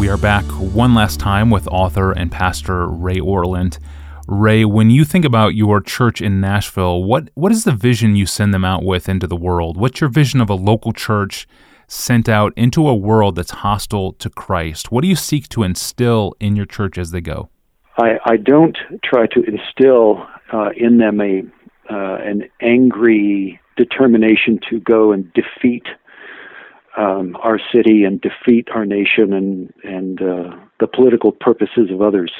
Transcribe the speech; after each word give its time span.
We 0.00 0.08
are 0.08 0.16
back 0.16 0.46
one 0.46 0.94
last 0.94 1.20
time 1.20 1.50
with 1.50 1.68
author 1.68 2.10
and 2.12 2.32
pastor 2.32 2.86
Ray 2.86 3.18
Ortlund. 3.18 3.78
Ray, 4.26 4.64
when 4.64 4.88
you 4.88 5.04
think 5.04 5.26
about 5.26 5.54
your 5.54 5.82
church 5.82 6.22
in 6.22 6.40
Nashville, 6.40 7.04
what, 7.04 7.28
what 7.34 7.52
is 7.52 7.64
the 7.64 7.72
vision 7.72 8.16
you 8.16 8.24
send 8.24 8.54
them 8.54 8.64
out 8.64 8.82
with 8.82 9.10
into 9.10 9.26
the 9.26 9.36
world? 9.36 9.76
What's 9.76 10.00
your 10.00 10.08
vision 10.08 10.40
of 10.40 10.48
a 10.48 10.54
local 10.54 10.94
church 10.94 11.46
sent 11.86 12.30
out 12.30 12.54
into 12.56 12.88
a 12.88 12.94
world 12.94 13.34
that's 13.34 13.50
hostile 13.50 14.14
to 14.14 14.30
Christ? 14.30 14.90
What 14.90 15.02
do 15.02 15.08
you 15.08 15.16
seek 15.16 15.50
to 15.50 15.64
instill 15.64 16.34
in 16.40 16.56
your 16.56 16.64
church 16.64 16.96
as 16.96 17.10
they 17.10 17.20
go? 17.20 17.50
I, 17.98 18.12
I 18.24 18.36
don't 18.38 18.78
try 19.04 19.26
to 19.26 19.42
instill 19.42 20.26
uh, 20.50 20.70
in 20.78 20.96
them 20.96 21.20
a 21.20 21.42
uh, 21.92 22.16
an 22.24 22.48
angry 22.62 23.60
determination 23.76 24.60
to 24.70 24.80
go 24.80 25.12
and 25.12 25.30
defeat 25.34 25.84
um, 26.96 27.36
our 27.42 27.60
city 27.72 28.04
and 28.04 28.20
defeat 28.20 28.68
our 28.74 28.84
nation 28.84 29.32
and 29.32 29.72
and 29.84 30.20
uh, 30.20 30.56
the 30.80 30.86
political 30.86 31.32
purposes 31.32 31.90
of 31.90 32.02
others. 32.02 32.32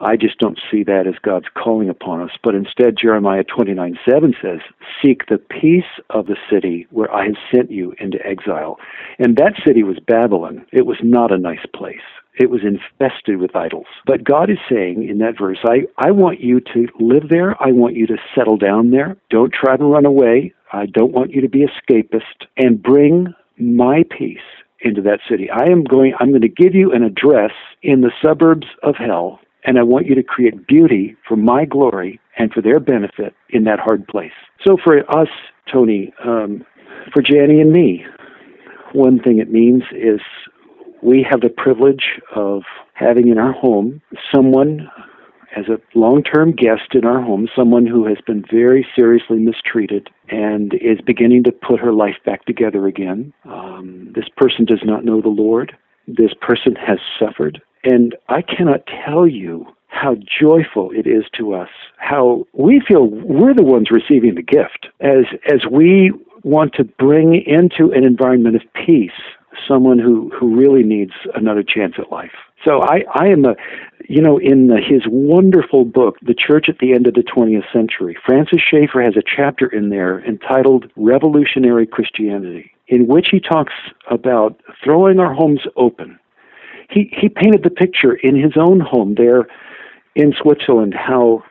I 0.00 0.16
just 0.16 0.38
don't 0.38 0.60
see 0.70 0.84
that 0.84 1.06
as 1.06 1.14
God's 1.22 1.48
calling 1.54 1.88
upon 1.88 2.22
us. 2.22 2.30
But 2.42 2.54
instead, 2.54 2.96
Jeremiah 3.00 3.44
29 3.44 3.98
7 4.08 4.34
says, 4.40 4.60
Seek 5.02 5.26
the 5.26 5.38
peace 5.38 5.90
of 6.10 6.26
the 6.26 6.36
city 6.50 6.86
where 6.90 7.12
I 7.12 7.24
have 7.24 7.36
sent 7.52 7.70
you 7.70 7.94
into 7.98 8.24
exile. 8.24 8.78
And 9.18 9.36
that 9.36 9.54
city 9.66 9.82
was 9.82 9.98
Babylon. 10.06 10.64
It 10.72 10.86
was 10.86 10.98
not 11.02 11.32
a 11.32 11.38
nice 11.38 11.66
place. 11.74 11.96
It 12.38 12.50
was 12.50 12.60
infested 12.62 13.38
with 13.38 13.56
idols. 13.56 13.86
But 14.06 14.22
God 14.22 14.48
is 14.48 14.58
saying 14.70 15.08
in 15.08 15.18
that 15.18 15.36
verse, 15.36 15.58
I, 15.64 15.86
I 15.98 16.12
want 16.12 16.40
you 16.40 16.60
to 16.60 16.86
live 17.00 17.28
there. 17.28 17.60
I 17.60 17.72
want 17.72 17.96
you 17.96 18.06
to 18.06 18.16
settle 18.36 18.56
down 18.56 18.90
there. 18.92 19.16
Don't 19.30 19.52
try 19.52 19.76
to 19.76 19.84
run 19.84 20.06
away. 20.06 20.54
I 20.72 20.86
don't 20.86 21.12
want 21.12 21.32
you 21.32 21.40
to 21.40 21.48
be 21.48 21.66
escapist. 21.66 22.46
And 22.56 22.80
bring 22.80 23.34
my 23.60 24.04
peace 24.10 24.38
into 24.80 25.02
that 25.02 25.20
city. 25.28 25.50
I 25.50 25.64
am 25.70 25.84
going 25.84 26.14
I'm 26.20 26.30
going 26.30 26.42
to 26.42 26.48
give 26.48 26.74
you 26.74 26.92
an 26.92 27.02
address 27.02 27.52
in 27.82 28.00
the 28.00 28.12
suburbs 28.24 28.66
of 28.82 28.96
hell 28.96 29.40
and 29.64 29.78
I 29.78 29.82
want 29.82 30.06
you 30.06 30.14
to 30.14 30.22
create 30.22 30.66
beauty 30.66 31.16
for 31.26 31.36
my 31.36 31.64
glory 31.64 32.20
and 32.38 32.52
for 32.52 32.62
their 32.62 32.80
benefit 32.80 33.34
in 33.50 33.64
that 33.64 33.80
hard 33.80 34.06
place. 34.06 34.32
So 34.64 34.76
for 34.82 34.98
us, 35.10 35.28
Tony, 35.70 36.12
um, 36.24 36.64
for 37.12 37.22
Jani 37.22 37.60
and 37.60 37.72
me, 37.72 38.06
one 38.92 39.20
thing 39.20 39.38
it 39.38 39.50
means 39.50 39.82
is 39.92 40.20
we 41.02 41.26
have 41.28 41.40
the 41.40 41.48
privilege 41.50 42.20
of 42.34 42.62
having 42.94 43.28
in 43.28 43.38
our 43.38 43.52
home 43.52 44.00
someone 44.34 44.88
as 45.58 45.68
a 45.68 45.98
long 45.98 46.22
term 46.22 46.52
guest 46.52 46.94
in 46.94 47.04
our 47.04 47.20
home, 47.20 47.48
someone 47.56 47.86
who 47.86 48.06
has 48.06 48.18
been 48.26 48.44
very 48.50 48.86
seriously 48.94 49.38
mistreated 49.38 50.08
and 50.28 50.74
is 50.74 51.00
beginning 51.04 51.42
to 51.44 51.52
put 51.52 51.80
her 51.80 51.92
life 51.92 52.16
back 52.24 52.44
together 52.44 52.86
again. 52.86 53.32
Um, 53.44 54.12
this 54.14 54.28
person 54.36 54.64
does 54.64 54.82
not 54.84 55.04
know 55.04 55.20
the 55.20 55.28
Lord. 55.28 55.76
This 56.06 56.32
person 56.40 56.74
has 56.76 56.98
suffered. 57.18 57.60
And 57.84 58.14
I 58.28 58.42
cannot 58.42 58.88
tell 59.04 59.26
you 59.26 59.66
how 59.88 60.16
joyful 60.40 60.90
it 60.92 61.06
is 61.06 61.24
to 61.38 61.54
us, 61.54 61.70
how 61.96 62.46
we 62.52 62.80
feel 62.86 63.06
we're 63.06 63.54
the 63.54 63.62
ones 63.62 63.90
receiving 63.90 64.34
the 64.34 64.42
gift 64.42 64.88
as, 65.00 65.24
as 65.50 65.62
we 65.70 66.12
want 66.44 66.74
to 66.74 66.84
bring 66.84 67.42
into 67.46 67.92
an 67.92 68.04
environment 68.04 68.56
of 68.56 68.62
peace 68.74 69.10
someone 69.66 69.98
who, 69.98 70.30
who 70.38 70.54
really 70.54 70.82
needs 70.82 71.12
another 71.34 71.62
chance 71.62 71.94
at 71.98 72.12
life. 72.12 72.32
So 72.64 72.82
I, 72.82 73.04
I 73.14 73.28
am 73.28 73.44
a, 73.44 73.56
you 74.08 74.22
know, 74.22 74.38
in 74.38 74.70
his 74.70 75.02
wonderful 75.06 75.84
book, 75.84 76.16
The 76.22 76.34
Church 76.34 76.66
at 76.70 76.78
the 76.78 76.94
End 76.94 77.06
of 77.06 77.12
the 77.12 77.22
20th 77.22 77.70
Century, 77.70 78.16
Francis 78.24 78.60
Schaeffer 78.60 79.02
has 79.02 79.16
a 79.16 79.22
chapter 79.22 79.66
in 79.66 79.90
there 79.90 80.24
entitled 80.24 80.90
Revolutionary 80.96 81.86
Christianity, 81.86 82.72
in 82.88 83.06
which 83.06 83.28
he 83.30 83.38
talks 83.38 83.74
about 84.10 84.58
throwing 84.82 85.20
our 85.20 85.34
homes 85.34 85.60
open. 85.76 86.18
He, 86.90 87.14
he 87.20 87.28
painted 87.28 87.62
the 87.62 87.70
picture 87.70 88.14
in 88.14 88.34
his 88.34 88.52
own 88.56 88.80
home 88.80 89.14
there 89.16 89.46
in 90.14 90.32
Switzerland 90.40 90.94
how 90.94 91.44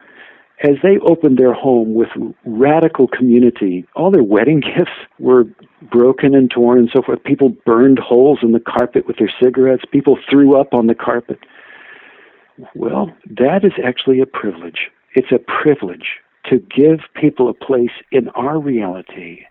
as 0.64 0.78
they 0.82 0.98
opened 1.08 1.38
their 1.38 1.54
home 1.54 1.94
with 1.94 2.10
radical 2.44 3.08
community, 3.08 3.86
all 3.96 4.10
their 4.10 4.24
wedding 4.24 4.60
gifts 4.78 4.92
were 5.20 5.44
broken 5.92 6.34
and 6.34 6.50
torn 6.50 6.80
and 6.80 6.90
so 6.92 7.04
forth. 7.04 7.24
People 7.24 7.50
burned 7.68 8.00
holes 8.00 8.40
in 8.42 8.54
the 8.54 8.60
carpet 8.60 9.06
with 9.06 9.18
their 9.18 9.32
cigarettes. 9.40 9.84
People 9.92 10.18
threw 10.28 10.60
up 10.60 10.74
on 10.74 10.88
the 10.88 10.96
carpet. 10.96 11.38
Well, 12.76 13.12
that 13.26 13.64
is 13.64 13.74
actually 13.84 14.20
a 14.20 14.26
privilege. 14.26 14.90
It's 15.14 15.32
a 15.32 15.40
privilege 15.40 16.20
to 16.50 16.60
give 16.60 17.00
people 17.20 17.50
a 17.50 17.54
place 17.54 17.92
in 18.12 18.30
our 18.30 18.60
reality 18.60 19.42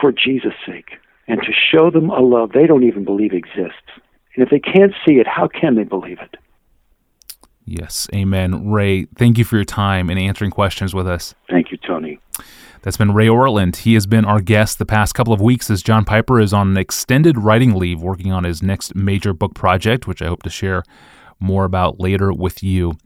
for 0.00 0.12
Jesus' 0.12 0.52
sake 0.66 0.98
and 1.26 1.40
to 1.42 1.52
show 1.52 1.90
them 1.90 2.10
a 2.10 2.20
love 2.20 2.52
they 2.52 2.66
don't 2.66 2.84
even 2.84 3.04
believe 3.04 3.32
exists. 3.32 3.90
And 4.34 4.44
if 4.44 4.50
they 4.50 4.58
can't 4.58 4.92
see 5.06 5.14
it, 5.14 5.26
how 5.26 5.48
can 5.48 5.76
they 5.76 5.84
believe 5.84 6.18
it? 6.20 6.36
Yes, 7.66 8.08
amen. 8.14 8.70
Ray, 8.70 9.06
thank 9.16 9.38
you 9.38 9.44
for 9.44 9.56
your 9.56 9.64
time 9.64 10.10
and 10.10 10.18
answering 10.18 10.50
questions 10.50 10.94
with 10.94 11.08
us. 11.08 11.34
Thank 11.48 11.70
you, 11.70 11.78
Tony. 11.78 12.18
That's 12.82 12.98
been 12.98 13.14
Ray 13.14 13.28
Ortlund. 13.28 13.76
He 13.76 13.94
has 13.94 14.06
been 14.06 14.26
our 14.26 14.42
guest 14.42 14.78
the 14.78 14.84
past 14.84 15.14
couple 15.14 15.32
of 15.32 15.40
weeks 15.40 15.70
as 15.70 15.82
John 15.82 16.04
Piper 16.04 16.38
is 16.38 16.52
on 16.52 16.68
an 16.68 16.76
extended 16.76 17.38
writing 17.38 17.74
leave 17.74 18.02
working 18.02 18.30
on 18.30 18.44
his 18.44 18.62
next 18.62 18.94
major 18.94 19.32
book 19.32 19.54
project, 19.54 20.06
which 20.06 20.20
I 20.20 20.26
hope 20.26 20.42
to 20.42 20.50
share 20.50 20.82
more 21.44 21.64
about 21.64 22.00
later 22.00 22.32
with 22.32 22.62
you. 22.62 22.96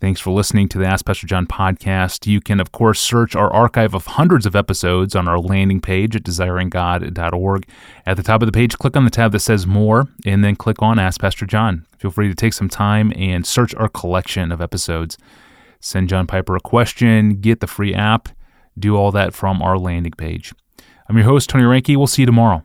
Thanks 0.00 0.20
for 0.20 0.32
listening 0.32 0.68
to 0.70 0.78
the 0.78 0.86
Ask 0.86 1.04
Pastor 1.04 1.28
John 1.28 1.46
podcast. 1.46 2.26
You 2.26 2.40
can, 2.40 2.58
of 2.58 2.72
course, 2.72 3.00
search 3.00 3.36
our 3.36 3.52
archive 3.52 3.94
of 3.94 4.06
hundreds 4.06 4.46
of 4.46 4.56
episodes 4.56 5.14
on 5.14 5.28
our 5.28 5.38
landing 5.38 5.80
page 5.80 6.16
at 6.16 6.24
desiringgod.org. 6.24 7.68
At 8.04 8.16
the 8.16 8.22
top 8.24 8.42
of 8.42 8.46
the 8.46 8.52
page, 8.52 8.78
click 8.78 8.96
on 8.96 9.04
the 9.04 9.10
tab 9.10 9.30
that 9.30 9.40
says 9.40 9.64
More, 9.64 10.08
and 10.26 10.42
then 10.42 10.56
click 10.56 10.82
on 10.82 10.98
Ask 10.98 11.20
Pastor 11.20 11.46
John. 11.46 11.86
Feel 11.98 12.10
free 12.10 12.28
to 12.28 12.34
take 12.34 12.52
some 12.52 12.68
time 12.68 13.12
and 13.14 13.46
search 13.46 13.76
our 13.76 13.88
collection 13.88 14.50
of 14.50 14.60
episodes. 14.60 15.18
Send 15.78 16.08
John 16.08 16.26
Piper 16.26 16.56
a 16.56 16.60
question, 16.60 17.40
get 17.40 17.60
the 17.60 17.68
free 17.68 17.94
app, 17.94 18.28
do 18.76 18.96
all 18.96 19.12
that 19.12 19.34
from 19.34 19.62
our 19.62 19.78
landing 19.78 20.14
page. 20.16 20.52
I'm 21.08 21.16
your 21.16 21.26
host, 21.26 21.48
Tony 21.48 21.62
Reinke. 21.62 21.96
We'll 21.96 22.08
see 22.08 22.22
you 22.22 22.26
tomorrow. 22.26 22.64